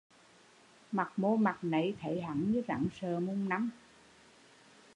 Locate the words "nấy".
1.61-1.95